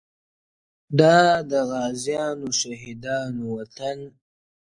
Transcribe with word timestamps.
دا 0.99 1.17
د 1.49 1.51
غازیانو 1.69 2.47
شهیدانو 2.59 3.43
وطن!! 3.55 3.99